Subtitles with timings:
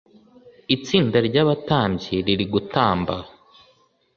[0.75, 3.15] itsinda ry’abatambyi riri gutamba